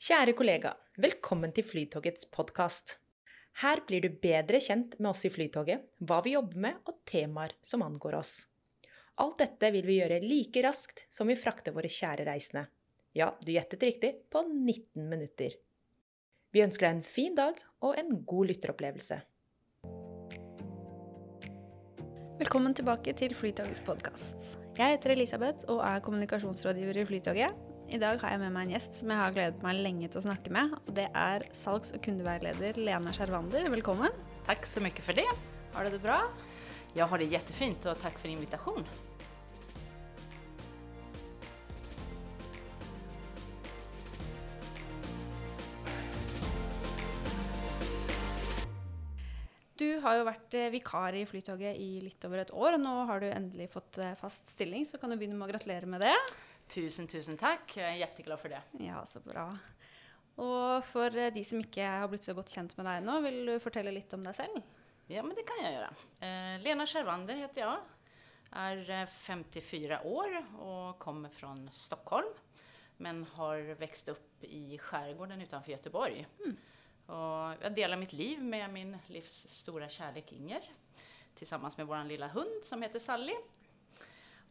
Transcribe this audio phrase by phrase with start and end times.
[0.00, 2.98] Kära kollega, välkommen till Flytågets podcast.
[3.52, 7.48] Här blir du bättre känd med oss i Flytåget, vad vi jobbar med och teman
[7.62, 8.46] som angår oss.
[9.14, 12.66] Allt detta vill vi göra lika raskt som vi fraktar våra kära resande.
[13.12, 15.52] Ja, du gissade riktigt, på 19 minuter.
[16.50, 19.22] Vi önskar dig en fin dag och en god lytteropplevelse.
[22.38, 24.58] Välkommen tillbaka till Flytågets podcast.
[24.76, 28.72] Jag heter Elisabeth och är kommunikationsrådgivare i Flytåget i dag har jeg med meg en
[28.74, 30.74] gjest som jeg har gledet meg lenge til å snakke med.
[30.76, 33.64] Og det er salgs- og kundeveileder Lena Skjervander.
[33.72, 34.12] Velkommen.
[34.44, 35.24] Tack så mycket för det.
[35.72, 36.20] Har du det bra?
[36.92, 38.84] Jag har det jättefint och tack för invitation.
[49.78, 52.94] Du har jo vært eh, vikar i Flytoget i litt over et år, og nå
[53.08, 56.02] har du endelig fått eh, fast stilling, så kan du begynne med å gratulere med
[56.04, 56.14] det.
[56.68, 57.76] Tusen, tusen tack.
[57.76, 58.62] Jag är jätteglad för det.
[58.72, 59.58] Ja, så bra.
[60.38, 63.38] Og for eh, de som ikke har blitt så godt kjent med deg nå, vil
[63.48, 64.60] du fortelle litt om deg selv?
[65.08, 65.88] Ja, men det kan jag göra.
[66.20, 67.78] Eh, Lena Skärvander heter jag.
[68.52, 72.28] Är eh, 54 år och kommer från Stockholm.
[72.96, 76.26] Men har växt upp i skärgården utanför Göteborg.
[77.06, 80.62] Och jag delar mitt liv med min livs stora kärlek Inger.
[81.34, 83.34] Tillsammans med vår lilla hund som heter Sally.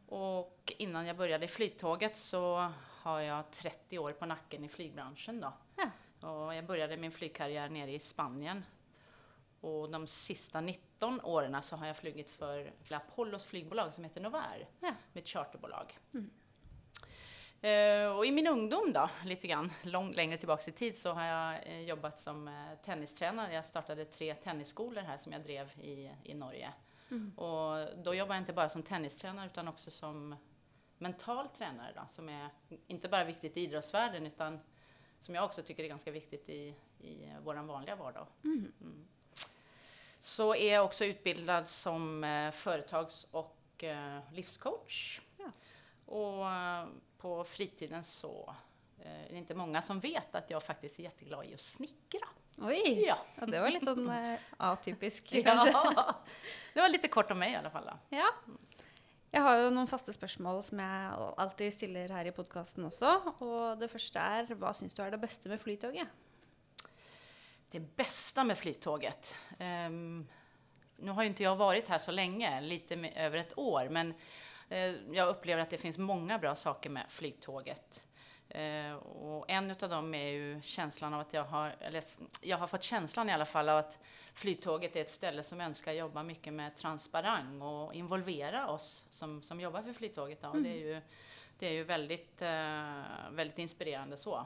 [0.07, 5.41] Och innan jag började i Flyttåget så har jag 30 år på nacken i flygbranschen.
[5.41, 5.53] Då.
[5.75, 5.89] Ja.
[6.29, 8.65] Och jag började min flygkarriär nere i Spanien.
[9.61, 14.67] Och de sista 19 åren så har jag flugit för Apollos flygbolag som heter Novair,
[14.79, 14.93] Ja.
[15.13, 15.97] med ett charterbolag.
[17.61, 21.23] Eh, och i min ungdom då, lite grann lång, längre tillbaks i tid, så har
[21.25, 22.53] jag eh, jobbat som eh,
[22.85, 23.53] tennistränare.
[23.53, 26.73] Jag startade tre tennisskolor här som jag drev i, i Norge.
[27.35, 30.35] Och då jobbar jag inte bara som tennistränare utan också som
[30.97, 32.49] mental tränare då, som är
[32.87, 34.59] inte bara viktigt i idrottsvärlden utan
[35.19, 38.27] som jag också tycker är ganska viktigt i, i vår vanliga vardag.
[38.43, 38.73] Mm.
[40.19, 45.21] Så är jag också utbildad som eh, företags och eh, livscoach.
[45.37, 45.51] Ja.
[46.05, 48.55] Och eh, på fritiden så
[49.07, 52.27] eh, är det inte många som vet att jag faktiskt är jätteglad i att snickra.
[52.57, 53.03] Oi!
[53.07, 53.17] Ja.
[53.35, 55.71] Ja, det var litt sånn eh, atypisk, kanskje.
[55.73, 56.15] Ja,
[56.73, 57.85] det var lite kort om mig i alla fall.
[57.85, 58.17] Då.
[58.17, 58.31] Ja.
[59.31, 63.11] Jeg har jo noen faste spørsmål som jeg alltid stiller her i podkasten også.
[63.43, 66.07] Og det første er hva syns du er det beste med Flytoget?
[67.69, 69.35] Det bästa med Flyttåget.
[69.59, 70.27] ehm,
[70.97, 74.13] nu har ju inte jag varit här så länge, lite med, över ett år, men
[74.69, 78.06] eh, jag upplever att det finns många bra saker med Flyttåget.
[78.57, 82.03] Eh, och en av dem är ju känslan av att jag har, eller
[82.41, 83.99] jag har fått känslan i alla fall av att
[84.33, 89.61] Flyttåget är ett ställe som önskar jobba mycket med transparens och involvera oss som, som
[89.61, 90.41] jobbar för Flyttåget.
[90.41, 90.49] Då.
[90.49, 91.01] Och Det är ju,
[91.59, 93.01] det är ju väldigt, eh,
[93.31, 94.45] väldigt inspirerande så.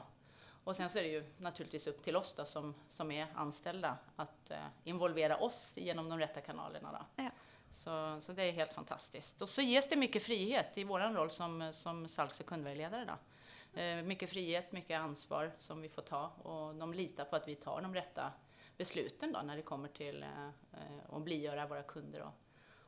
[0.64, 3.96] Och sen så är det ju naturligtvis upp till oss då, som, som är anställda
[4.16, 6.92] att eh, involvera oss genom de rätta kanalerna.
[6.92, 7.22] Då.
[7.22, 7.30] Ja.
[7.74, 9.42] Så, så det är helt fantastiskt.
[9.42, 13.04] Och så ges det mycket frihet i vår roll som, som salgs och kundvägledare.
[13.04, 13.14] Då.
[13.74, 17.54] Eh, mycket frihet, mycket ansvar som vi får ta och de litar på att vi
[17.54, 18.32] tar de rätta
[18.76, 22.32] besluten då, när det kommer till eh, eh, att blidgöra våra kunder och,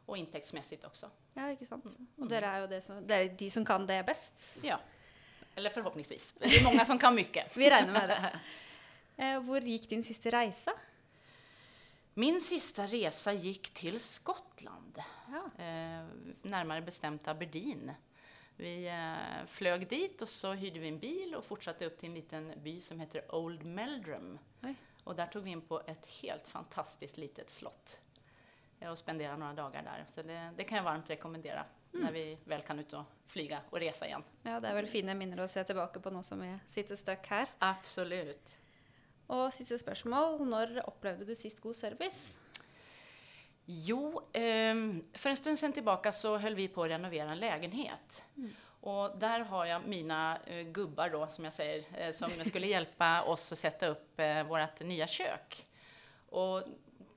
[0.06, 1.10] och intäktsmässigt också.
[1.34, 1.86] Ja, ikke sant?
[2.18, 4.60] Og dere er jo det som, dere er de som kan det best.
[4.62, 4.78] Ja,
[5.54, 6.34] eller förhoppningsvis.
[6.38, 7.56] Det är många som kan mycket.
[7.56, 8.40] Vi regner med det.
[9.16, 10.72] Eh, hvor gikk din siste reise?
[12.18, 14.98] Min sista resa gick till Skottland.
[15.30, 15.64] Ja.
[15.64, 16.06] Eh,
[16.42, 17.92] närmare bestämt Aberdeen.
[18.56, 22.15] Vi eh, flög dit och så hyrde vi en bil och fortsatte upp till en
[22.15, 24.38] liten by som heter Old Meldrum.
[24.62, 24.75] Oj.
[25.04, 27.98] Och där tog vi in på ett helt fantastiskt litet slott
[28.81, 30.04] eh, och spenderade några dagar där.
[30.09, 33.78] Så det, det kan jag varmt rekommendera när vi väl kan ut och flyga och
[33.78, 34.22] resa igen.
[34.43, 37.26] Ja, det er vel fine minner å se tilbake på nå som vi sitter stuck
[37.31, 37.50] her.
[37.64, 38.56] Absolut.
[39.32, 40.41] Og siste spørsmål.
[40.47, 42.34] Når opplevde du sist god service?
[43.66, 48.25] Jo, ehm, för en stund sedan tillbaka så höll vi på att renovera en lägenhet.
[48.80, 53.22] Och där har jag mina eh, gubbar då, som jag säger, eh, som skulle hjälpa
[53.22, 55.66] oss att sätta upp eh, vårt nya kök.
[56.28, 56.62] Och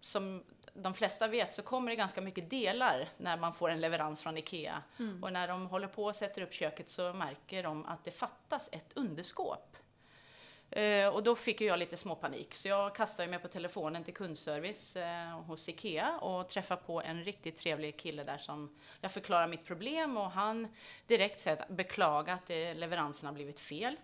[0.02, 4.24] som de flesta vet så kommer det ganska mycket delar när man får en leverans
[4.24, 4.84] från IKEA.
[5.22, 8.70] Och när de håller på och sätter upp köket så märker de att det fattas
[8.72, 9.78] ett underskåp.
[10.70, 14.96] Eh, och då fick jag lite småpanik, så jag kastade mig på telefonen till kundservice
[14.96, 19.66] eh, hos IKEA och träffade på en riktigt trevlig kille där som jag förklarar mitt
[19.66, 20.68] problem och han
[21.08, 23.96] direkt säger att beklaga att eh, leveransen har blivit fel.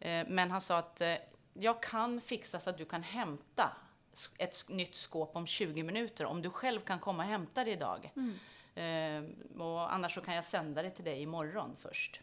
[0.00, 1.14] Eh, men han sa att eh,
[1.52, 3.76] jag kan fixa så att du kan hämta
[4.38, 8.12] ett nytt skåp om 20 minuter om du själv kan komma och hämta det idag.
[8.74, 9.24] Eh,
[9.60, 12.20] och annars så kan jag sända det till dig imorgon först.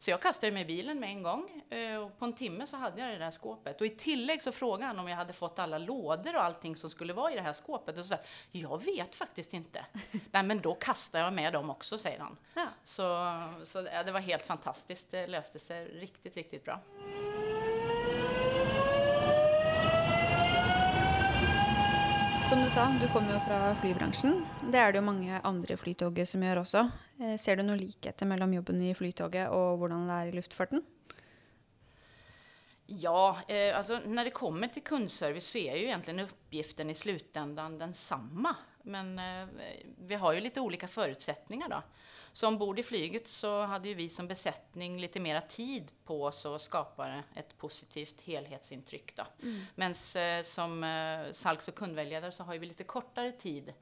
[0.00, 2.76] Så jag kastade mig i bilen med en gång eh, och på en timme så
[2.76, 3.80] hade jag det där skåpet.
[3.80, 6.90] Och i tillägg så frågade han om jag hade fått alla lådor och allting som
[6.90, 7.98] skulle vara i det här skåpet.
[7.98, 9.86] Och så sa jag, vet faktiskt inte.
[10.30, 12.36] Nej men då kastar jag med dem också, säger han.
[12.54, 12.66] Ja.
[12.84, 15.10] Så, så det var helt fantastiskt.
[15.10, 16.80] Det löste sig riktigt, riktigt bra.
[22.50, 24.46] Som du sa, du kommer jo fra flybransjen.
[24.72, 26.80] Det är det jo mange andre i Flytoget som gjør også.
[27.22, 30.82] Eh, ser du noen likheter mellan jobben i Flytoget och hvordan det är i luftfarten?
[32.86, 37.78] Ja, eh, alltså när det kommer till kundservice så är ju egentligen uppgiften i slutändan
[37.78, 38.56] densamma.
[38.82, 39.48] Men eh,
[39.98, 41.82] vi har ju lite olika förutsättningar då.
[42.32, 46.46] Så ombord i flyget så hade ju vi som besättning lite mera tid på oss
[46.46, 49.26] att skapa ett positivt helhetsintryck då.
[49.74, 53.72] Men eh, som eh, salgs och kundvägledare så har vi lite kortare tid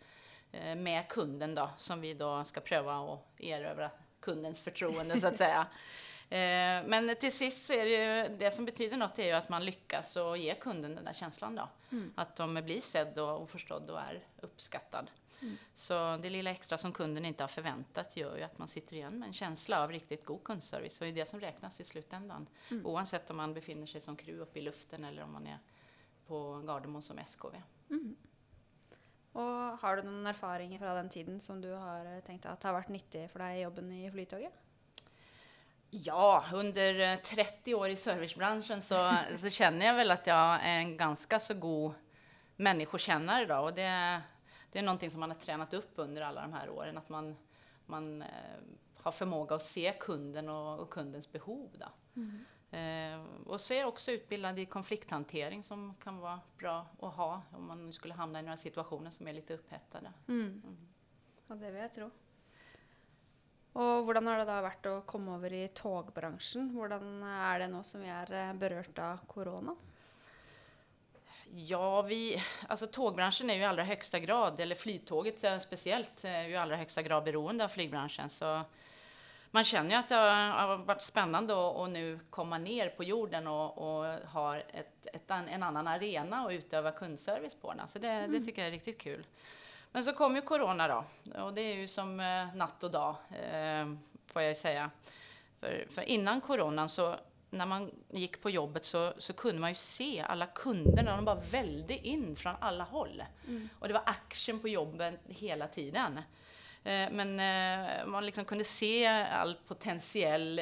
[0.53, 3.91] eh, med kunden då, som vi då ska pröva att erövra
[4.21, 5.67] kundens förtroende så att säga.
[6.31, 7.91] Eh, Men till sist så är det
[8.29, 11.13] ju, det som betyder något är ju att man lyckas och ge kunden den där
[11.13, 11.69] känslan då.
[12.15, 15.11] Att de blir sedd och, och förstådd och är uppskattad.
[15.75, 19.19] Så det lilla extra som kunden inte har förväntat gör ju att man sitter igen
[19.19, 21.01] med en känsla av riktigt god kundservice.
[21.01, 22.47] Och det är det som räknas i slutändan.
[22.85, 25.59] Oavsett om man befinner sig som crew uppe i luften eller om man är
[26.27, 27.55] på Gardermoen som SKV.
[29.39, 32.75] Og har du noen erfaringer fra den tiden som du har eh, tenkt at har
[32.75, 34.53] vært nyttig for deg i jobben i Flytoget?
[35.91, 40.79] Ja, under eh, 30 år i servicebranschen så, så känner jag väl att jag är
[40.79, 41.93] en ganska så god
[42.57, 43.57] människokännare då.
[43.59, 44.21] Och det,
[44.73, 46.99] det är någonting som man har tränat upp under alla de här åren.
[46.99, 47.37] Att man,
[47.87, 48.29] man eh,
[48.97, 51.71] har förmåga att se kunden och, och kundens behov.
[51.79, 51.87] Då.
[52.71, 57.43] Eh, och så är jag också utbildad i konflikthantering som kan vara bra att ha
[57.53, 60.13] om man skulle hamna i några situationer som är lite upphettade.
[61.47, 62.11] Ja, det vil jeg tro.
[63.79, 66.73] Og hvordan har det da vært å komme over i togbransjen?
[66.75, 69.77] Hvordan er det nå som vi er eh, berørt av korona?
[71.55, 76.43] Ja, vi, alltså tågbranschen är ju i allra högsta grad, eller flytåget eh, speciellt, är
[76.43, 78.31] ju i allra högsta grad beroende av flygbranschen.
[78.31, 78.63] Så
[79.51, 83.79] man känner ju att det har, varit spännande att, nu komma ner på jorden och,
[83.79, 87.89] och ha ett, ett, en annan arena och utöva kundservice på den.
[87.89, 89.25] Så det, det tycker jag är riktigt kul.
[89.93, 91.05] Men så kom ju corona då,
[91.43, 93.87] och det är ju som eh, natt och dag, eh,
[94.27, 94.91] får jag ju säga.
[95.61, 97.17] För, för innan coronan så
[97.51, 101.25] när man gick på jobbet så, så kunde man ju se alla kunder när de
[101.25, 103.23] bara välde in från alla håll.
[103.79, 106.19] Och det var action på jobben hela tiden.
[106.85, 110.61] Eh, Men eh, man liksom kunde se all potentiell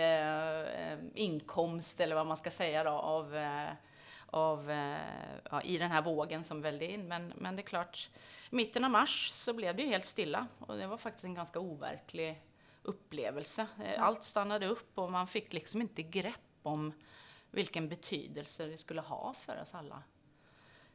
[1.15, 3.37] inkomst, eller vad man ska säga då, av,
[4.27, 4.99] av, eh,
[5.51, 7.09] ja, i den här vågen som välde in.
[7.09, 8.11] Men, men det är klart,
[8.51, 11.61] mitten av mars så blev det ju helt stilla och det var faktiskt en ganska
[11.61, 12.43] overklig
[12.83, 13.67] upplevelse.
[13.85, 16.93] Eh, Allt stannade upp och man fick liksom inte grepp om
[17.51, 20.03] vilken betydelse det skulle ha för oss alla.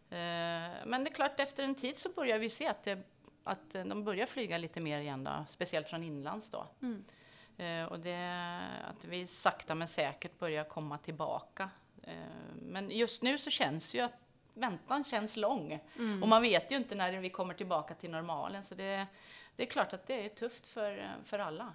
[0.10, 3.00] Eh, Men det är klart, efter en tid så börjar vi se att, det,
[3.44, 6.50] att de börjar flyga lite mer igen, då, speciellt från inlands.
[6.50, 6.68] Då.
[7.63, 11.69] Eh, Och det, att vi sakta men säkert börjar komma tillbaka.
[12.03, 12.13] Eh,
[12.62, 14.13] Men just nu så känns ju att
[14.53, 15.80] väntan känns lång.
[16.21, 18.63] Och man vet ju inte när vi kommer tillbaka till normalen.
[18.63, 19.07] Så det,
[19.56, 21.74] det är klart att det är tufft för, för alla.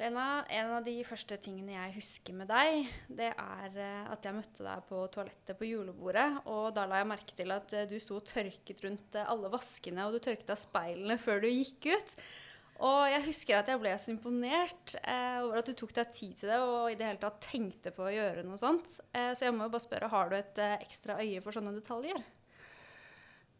[0.00, 4.32] Lena, en av de første tingene jeg husker med deg, det er eh, at jeg
[4.32, 6.38] møtte deg på toalettet på julebordet.
[6.48, 9.50] Og da la jeg merke til at eh, du sto og tørket rundt eh, alle
[9.52, 12.14] vaskene, og du tørket av speilene før du gikk ut.
[12.80, 16.36] Og jeg husker at jeg ble så imponert eh, over at du tok deg tid
[16.40, 19.00] til det og i det hele tatt tenkte på å gjøre noe sånt.
[19.12, 21.76] Eh, så jeg må jo bare spørre, har du et eh, ekstra øye for sånne
[21.76, 22.22] detaljer?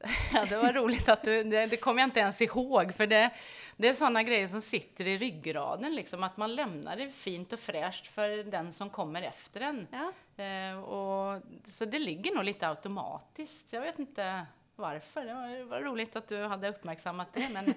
[0.33, 3.31] Ja, det var roligt att du, det, det kommer jag inte ens ihåg, för det,
[3.77, 7.59] det är sådana grejer som sitter i ryggraden, liksom, att man lämnar det fint och
[7.59, 9.87] fräscht för den som kommer efter en.
[9.91, 10.45] Ja.
[10.45, 13.73] Eh, och, så det ligger nog lite automatiskt.
[13.73, 14.47] Jag vet inte
[14.81, 15.25] varför.
[15.27, 17.75] Det var, det var roligt att du hade uppmärksammat det, men,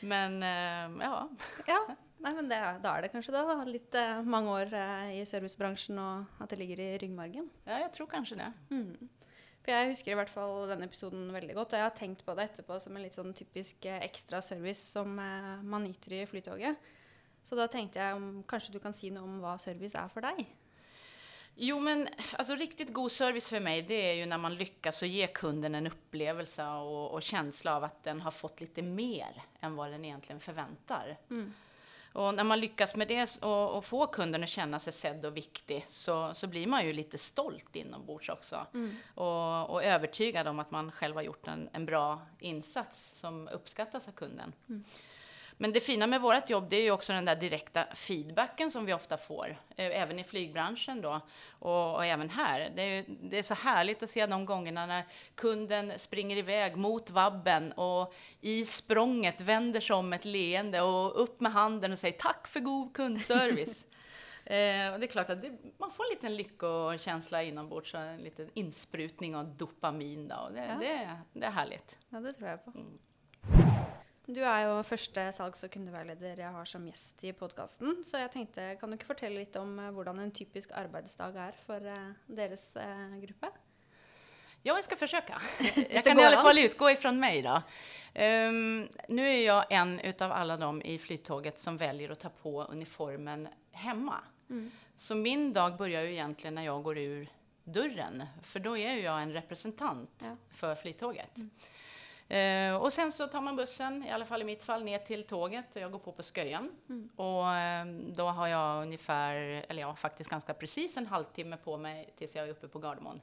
[0.00, 1.28] men eh, ja.
[1.66, 1.80] Ja,
[2.18, 3.44] nei, men det, da er det kanskje det.
[3.48, 3.56] da.
[3.68, 7.50] Litt eh, mange år eh, i servicebransjen og at det ligger i ryggmargen.
[7.64, 8.52] ja, jag tror kanske det.
[9.60, 12.34] For jeg husker i hvert fall denne episoden veldig godt, og jeg har tenkt på
[12.34, 16.90] det etterpå som en litt sånn typisk eh, ekstra service som man nyter i Flytoget.
[17.44, 20.24] Så da tenkte jeg om kanskje du kan si noe om hva service er for
[20.24, 20.44] deg?
[21.54, 25.08] Jo, men alltså, riktigt god service för mig, det är ju när man lyckas att
[25.08, 29.76] ge kunden en upplevelse och, och känsla av att den har fått lite mer än
[29.76, 31.16] vad den egentligen förväntar.
[32.12, 35.36] Och när man lyckas med det och, och få kunden att känna sig sedd och
[35.36, 38.66] viktig så, så blir man ju lite stolt inombords också.
[39.14, 44.08] Och, och övertygad om att man själv har gjort en, en bra insats som uppskattas
[44.08, 44.52] av kunden.
[45.62, 48.86] Men det fina med vårt jobb det är ju också den där direkta feedbacken som
[48.86, 51.20] vi ofta får, eh, även i flygbranschen då
[51.58, 52.72] och, och även här.
[52.76, 57.10] Det är, det är så härligt att se de gångerna när kunden springer iväg mot
[57.10, 62.18] vabben och i språnget vänder sig om ett leende och upp med handen och säger
[62.18, 63.84] tack för god kundservice.
[64.44, 68.50] Eh, och det är klart att det, man får en liten lyckokänsla inombords, en liten
[68.54, 70.28] insprutning av dopamin.
[70.28, 70.74] Då, och det, Ja.
[70.80, 71.98] det, det är härligt.
[72.08, 72.70] Ja, det tror jeg på.
[72.70, 72.98] Mm.
[74.30, 77.96] Du er jo første salgs- og kundeveileder jeg har som gjest i podkasten.
[78.06, 81.56] Så jeg tenkte, kan du ikke fortelle litt om eh, hvordan en typisk arbeidsdag er
[81.64, 83.50] for eh, deres eh, gruppe?
[84.62, 85.40] Ja, jag ska försöka.
[85.74, 87.62] det Jag kan i alla fall utgå ifrån mig då.
[88.14, 92.62] Ehm, nu är jag en utav alla de i flyttåget som väljer att ta på
[92.64, 94.20] uniformen hemma.
[94.96, 97.28] Så min dag börjar ju egentligen när jag går ur
[97.64, 100.36] dörren, för då är ju jag en representant Ja.
[100.50, 101.38] för flyttåget.
[102.30, 105.24] Eh, och sen så tar man bussen, i alla fall i mitt fall, ner till
[105.24, 105.66] tåget.
[105.72, 106.70] Jag går på på Sköjan.
[107.16, 109.34] Och eh, då har jag ungefär,
[109.68, 113.20] eller ja, faktiskt ganska precis en halvtimme på mig tills jag är uppe på Gardermoen.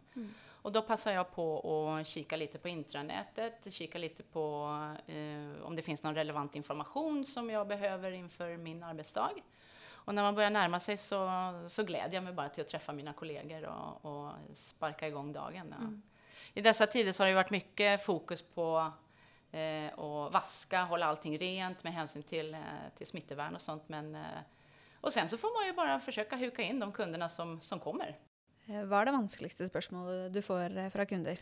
[0.62, 1.62] Och då passar jag på
[2.00, 4.68] att kika lite på intranätet, kika lite på
[5.08, 9.32] eh, om det finns någon relevant information som jag behöver inför min arbetsdag.
[9.90, 11.30] Och när man börjar närma sig så,
[11.68, 15.76] så gläder jag mig bara till att träffa mina kollegor och, och sparka igång dagen.
[15.80, 16.17] Ja.
[16.54, 18.92] I dessa tider så har det varit mycket fokus på
[19.52, 22.60] eh, att vaska, hålla allting rent med hänsyn till, eh,
[22.98, 23.90] till smittevärn och sånt.
[23.90, 24.42] Men, eh,
[25.02, 28.16] och sen så får man ju bara försöka huka in de kunderna som, som kommer.
[28.68, 31.40] Eh, Hva er det vanskeligste spørsmålet du får eh, fra kunder?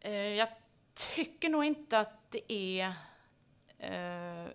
[0.00, 0.48] Eh, jag
[1.14, 2.94] tycker nog inte att det är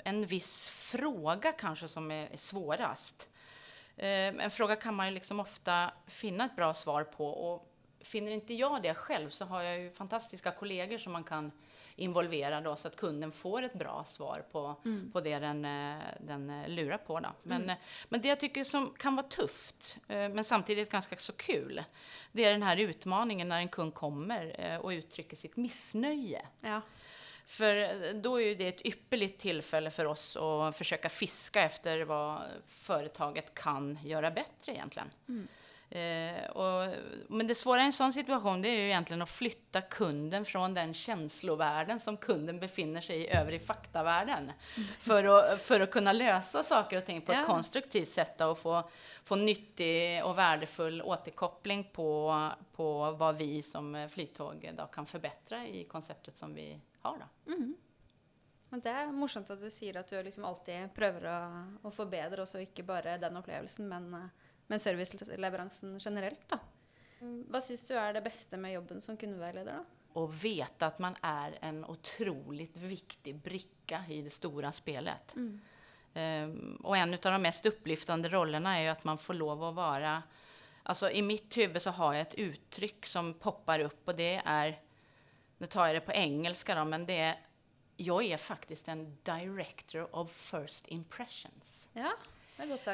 [0.03, 3.27] en viss fråga kanske som är, är svårast.
[3.97, 8.53] En fråga kan man ju liksom ofta finna ett bra svar på och finner inte
[8.53, 11.51] jag det själv så har jag ju fantastiska kollegor som man kan
[11.97, 14.75] involvera då så att kunden får ett bra svar på,
[15.13, 17.19] på det den, eh, den eh, lurar på.
[17.19, 17.29] Då.
[17.43, 17.75] Men, eh,
[18.09, 21.83] men det jag tycker som kan vara tufft, men samtidigt ganska så kul,
[22.31, 26.45] det är den här utmaningen när en kund kommer och uttrycker sitt missnöje.
[26.61, 26.81] Ja.
[27.45, 32.41] För då är ju det ett ypperligt tillfälle för oss att försöka fiska efter vad
[32.67, 35.09] företaget kan göra bättre egentligen.
[35.89, 36.95] Eh, och,
[37.29, 40.73] men det svåra i en sån situation det är ju egentligen att flytta kunden från
[40.73, 44.51] den känslovärlden som kunden befinner sig i över i faktavärlden.
[44.99, 47.41] För, att, för att kunna lösa saker och ting på Ja.
[47.41, 48.83] ett konstruktivt sätt och få,
[49.23, 55.67] få nyttig och värdefull återkoppling på, på vad vi som eh, flyttåg då kan förbättra
[55.67, 57.17] i konceptet som vi har.
[57.45, 57.53] Då.
[58.69, 61.35] Men det er morsomt at du sier at du liksom alltid prøver å,
[61.87, 64.29] å forbedre også ikke bare den opplevelsen, men,
[64.67, 66.49] men serviceleveransen generelt.
[66.49, 66.59] da.
[67.19, 69.79] Hva syns du er det beste med jobben som kundeveileder?
[69.79, 69.85] da?
[70.17, 75.35] och veta att man är en otroligt viktig bricka i det stora spelet.
[76.13, 79.75] Ehm, och en av de mest upplyftande rollerna är ju att man får lov att
[79.75, 80.23] vara...
[80.83, 84.79] Alltså i mitt huvud så har jag ett uttryck som poppar upp och det är,
[85.57, 87.39] nu tar jag det på engelska då, men det är,
[87.97, 91.89] jag är faktiskt en director of first impressions.
[91.93, 92.11] Ja,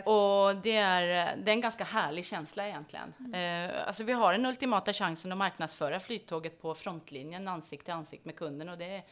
[0.04, 0.12] det.
[0.12, 3.34] Och det är, det är en ganska härlig känsla egentligen.
[3.34, 8.28] Eh, alltså vi har den ultimata chansen att marknadsföra flyttåget på frontlinjen, ansikte till ansikte
[8.28, 8.70] med kunden.
[8.70, 9.04] Och det,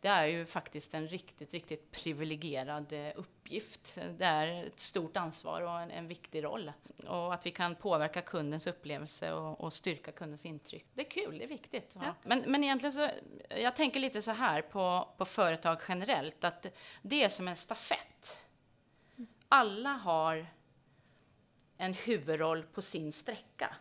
[0.00, 3.98] det är ju faktiskt en riktigt, riktigt privilegierad eh, uppgift.
[4.18, 6.72] Det är ett stort ansvar och en, en viktig roll.
[7.06, 10.86] Och att vi kan påverka kundens upplevelse och, och styrka kundens intryck.
[10.94, 11.96] Det är kul, det är viktigt.
[12.00, 12.14] Ja.
[12.22, 13.10] Men, men egentligen så,
[13.48, 16.66] jag tänker lite så här på, på företag generellt, att
[17.02, 18.47] det är som en stafett
[19.48, 20.46] alla har
[21.76, 23.76] en huvudroll på sin sträcka.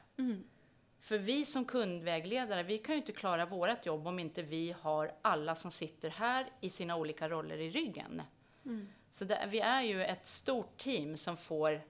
[1.00, 5.12] För vi som kundvägledare, vi kan ju inte klara vårt jobb om inte vi har
[5.22, 8.22] alla som sitter här i sina olika roller i ryggen.
[9.12, 11.82] Så det, vi är ju ett stort team som får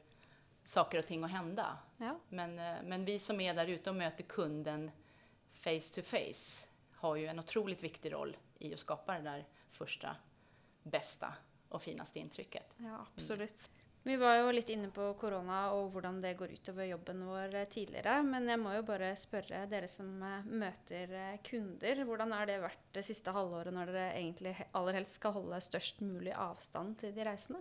[0.64, 1.78] saker och ting att hända.
[1.98, 2.20] Ja.
[2.30, 4.92] Men, eh, men vi som är där ute och möter kunden
[5.54, 10.16] face to face har ju en otroligt viktig roll i att skapa det där första,
[10.84, 11.34] bästa
[11.70, 12.64] och finaste intrycket.
[12.78, 13.70] Ja, absolutt.
[14.04, 17.66] Vi var jo litt inne på korona og hvordan det går utover jobben vår eh,
[17.68, 18.22] tidligere.
[18.24, 23.04] Men jeg må jo bare spørre dere som eh, kunder, hvordan har det vært det
[23.04, 27.28] siste halvåret når dere egentlig he- aller helst skal holde størst mulig avstand til de
[27.28, 27.60] reisende?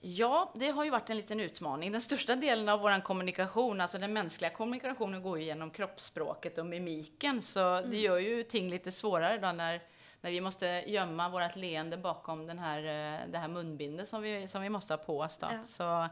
[0.00, 1.92] Ja, det har ju varit en liten utmaning.
[1.92, 6.66] Den största delen av vår kommunikation, alltså den mänskliga kommunikationen, går ju genom kroppsspråket och
[6.66, 7.42] mimiken.
[7.42, 9.80] Så det gör ju ting lite svårare då när,
[10.20, 14.48] när vi måste gömma vårt leende bakom den här, eh, det här munbindet som vi,
[14.48, 15.38] som vi måste ha på oss.
[15.38, 15.46] Då.
[15.50, 15.64] Ja.
[15.66, 16.08] Så,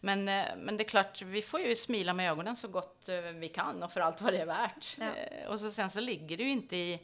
[0.00, 3.20] men, eh, men det är klart, vi får ju smila med ögonen så gott eh,
[3.20, 4.96] vi kan och för allt vad det är värt.
[5.00, 5.10] Ja.
[5.48, 7.00] Och så sen så ligger det ju inte i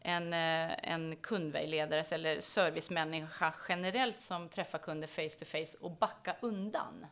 [0.00, 7.06] en, en kundvägledare eller servicemänniska generellt som träffar kunder face to face och backa undan.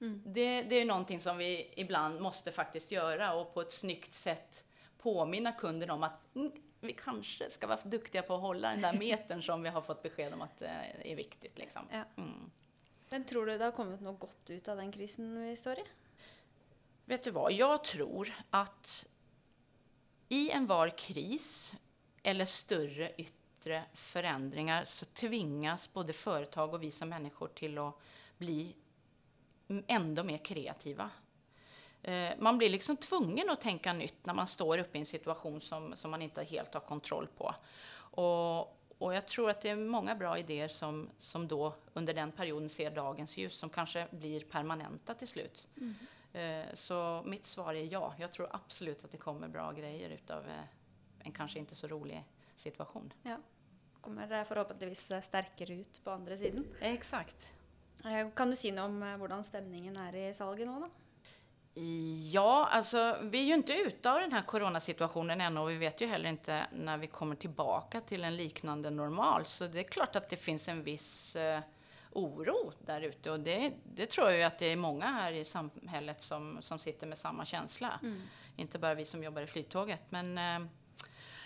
[0.00, 0.22] Mm.
[0.26, 4.65] Det, det är någonting som vi ibland måste faktiskt göra och på ett snyggt sätt
[5.06, 8.92] påminna kunden om att mm, vi kanske ska vara duktiga på att hålla den där
[8.98, 11.58] metern som vi har fått besked om att eh, är viktigt.
[11.58, 11.82] Liksom.
[11.90, 12.04] Ja.
[12.16, 12.50] Mm.
[13.08, 15.82] Men tror du det har kommit något gott ut av den krisen vi står i?
[17.04, 19.06] Vet du vad, jag tror att
[20.28, 21.74] i en var kris
[22.22, 27.94] eller större yttre förändringar så tvingas både företag och vi som människor till att
[28.38, 28.74] bli
[29.86, 31.10] ändå mer kreativa.
[32.06, 35.60] Eh, man blir liksom tvungen att tänka nytt när man står uppe i en situation
[35.60, 37.54] som, som man inte helt har kontroll på.
[37.96, 38.60] Och,
[38.98, 42.68] och jag tror att det är många bra idéer som, som då under den perioden
[42.68, 45.66] ser dagens ljus, som kanske blir permanenta till slut.
[45.76, 45.94] Mm.
[46.32, 48.14] Eh, så mitt svar är ja.
[48.18, 50.64] Jag tror absolut att det kommer bra grejer utav eh,
[51.18, 52.24] en kanske inte så rolig
[52.56, 53.12] situation.
[53.22, 53.36] Ja.
[54.00, 56.64] Kommer det förhoppningsvis stärkare ut på andra sidan.
[56.80, 57.46] Exakt.
[58.34, 60.90] Kan du säga något om hur stämningen är i salget nu då?
[62.32, 66.00] Ja, alltså vi är ju inte ute av den här coronasituationen ännu och vi vet
[66.00, 69.46] ju heller inte när vi kommer tillbaka till en liknande normal.
[69.46, 71.60] Så det är klart att det finns en viss eh,
[72.12, 75.44] oro där ute och det, det, tror jag ju att det är många här i
[75.44, 78.00] samhället som, som sitter med samma känsla.
[78.02, 78.22] Mm.
[78.56, 80.02] Inte bara vi som jobbar i Flyttåget.
[80.08, 80.68] Men eh,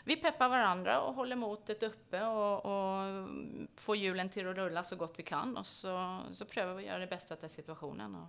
[0.05, 3.29] vi peppar varandra och håller motet uppe och, och
[3.77, 6.89] får hjulen till att rulla så gott vi kan och så, så prövar vi att
[6.89, 8.15] göra det bästa av situationen.
[8.15, 8.29] Och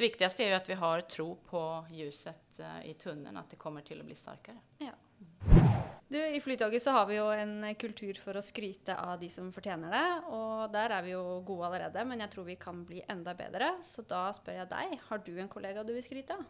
[0.00, 3.56] det viktigaste är ju att vi har tro på ljuset eh, i tunneln, att det
[3.56, 4.56] kommer till att bli starkare.
[4.78, 4.90] Ja.
[6.08, 9.52] Du, I Flytoget så har vi ju en kultur för att skryta av de som
[9.52, 13.04] förtjänar det, och där är vi ju goda redan, men jag tror vi kan bli
[13.08, 13.78] ända bättre.
[13.82, 16.44] Så då frågar jag dig, har du en kollega du vill skryta?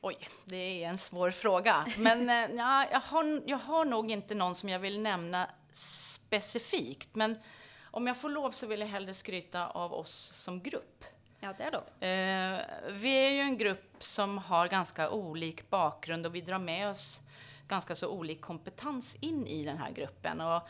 [0.00, 1.86] Oj, det är en svår fråga.
[1.98, 7.14] Men eh, ja, jag, har, jag har nog inte någon som jag vill nämna specifikt.
[7.14, 7.38] Men
[7.82, 11.04] om jag får lov så vill jag hellre skryta av oss som grupp.
[11.42, 12.06] Ja, det är då.
[12.06, 16.88] Eh, vi är ju en grupp som har ganska olik bakgrund och vi drar med
[16.88, 17.20] oss
[17.68, 20.40] ganska så olik kompetens in i den här gruppen.
[20.40, 20.62] Och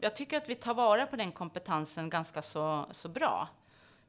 [0.00, 3.48] jag tycker att vi tar vara på den kompetensen ganska så, så bra.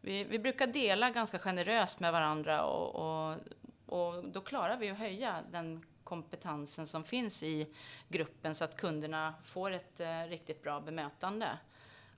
[0.01, 3.37] Vi, vi brukar dela ganska generöst med varandra och, och,
[3.85, 7.67] och då klarar vi att höja den kompetensen som finns i
[8.07, 11.49] gruppen så att kunderna får ett eh, riktigt bra bemötande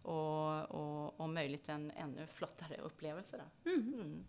[0.05, 3.37] och, och om möjligt en ännu flottare upplevelse.
[3.37, 3.71] Då.
[3.71, 4.25] Mm.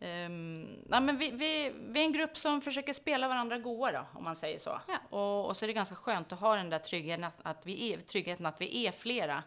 [0.00, 4.06] Um, ja, men vi, vi, vi, är en grupp som försöker spela varandra goa då,
[4.14, 4.80] om man säger så.
[4.88, 5.18] Ja.
[5.18, 7.92] Och, och, så är det ganska skönt att ha den där tryggheten att, att, vi
[7.92, 9.42] är, tryggheten att vi är flera.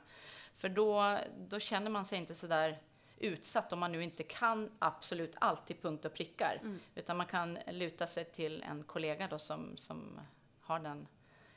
[0.55, 2.79] För då, då känner man sig inte så där
[3.17, 6.59] utsatt om man nu inte kan absolut allt till punkt och prickar.
[6.61, 6.79] Mm.
[6.95, 10.19] Utan man kan luta sig till en kollega då som, som
[10.61, 11.07] har den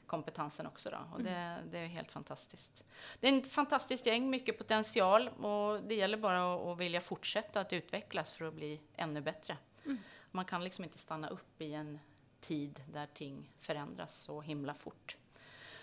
[0.06, 0.98] kompetensen också då.
[1.12, 1.70] Och det, mm.
[1.70, 2.84] det, är helt fantastiskt.
[3.20, 7.60] Det är en fantastiskt gäng, mycket potential och det gäller bara att, att vilja fortsätta
[7.60, 9.56] att utvecklas för att bli ännu bättre.
[9.84, 9.98] Mm.
[10.30, 11.98] Man kan liksom inte stanna upp i en
[12.40, 15.16] tid där ting förändras så himla fort.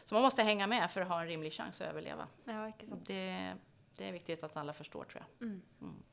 [0.03, 2.27] Så man måste hänga med för att ha en rimlig chans att överleva.
[2.45, 2.71] Ja,
[3.05, 3.53] det,
[3.97, 5.47] det, är viktigt att alla förstår tror jag.
[5.47, 5.61] Mm.
[5.81, 6.03] Mm.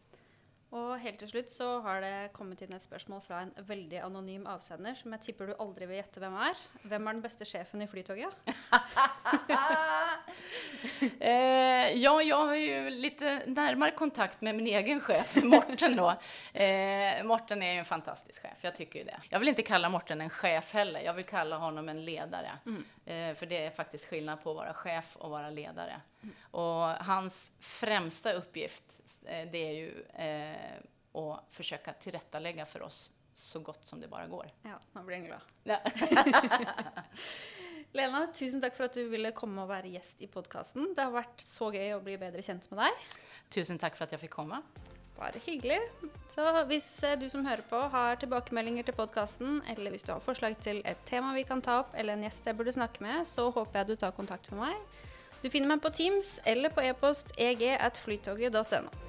[0.68, 4.44] Og helt til slutt så har det kommet inn et spørsmål fra en veldig anonym
[4.50, 6.60] avsender som jeg tipper du aldri vil gjette hvem er.
[6.82, 8.36] Hvem er den bästa chefen i Flytoget?
[11.20, 16.10] eh, ja, jag har ju lite närmare kontakt med min egen chef, Morten då.
[16.60, 19.20] Eh, Morten är ju en fantastisk chef, jag tycker ju det.
[19.28, 22.50] Jag vill inte kalla Morten en chef heller, jag vill kalla honom en ledare.
[22.66, 22.84] Mm.
[23.06, 26.00] Eh, för det är faktiskt skillnad på att vara chef och vara ledare.
[26.22, 26.34] Mm.
[26.50, 28.84] Och hans främsta uppgift
[29.22, 34.50] det är ju eh, att försöka tillrättalägga för oss så gott som det bara går.
[34.62, 35.40] Ja, man blir glad.
[35.64, 35.78] Ja.
[37.92, 40.94] Lena, tusen tack för att du ville komma och vara gäst i podcasten.
[40.96, 42.90] Det har varit så kul att bli bättre känd med dig.
[43.48, 44.62] Tusen tack för att jag fick komma.
[45.18, 45.80] Bare hyggelig.
[46.30, 50.20] Så hvis eh, du som hører på har tilbakemeldinger til podkasten, eller hvis du har
[50.22, 53.26] forslag til et tema vi kan ta opp, eller en gjest jeg burde snakke med,
[53.26, 55.02] så håper jeg du tar kontakt med meg.
[55.42, 59.07] Du finner meg på Teams eller på e-post eg at flytoget.no.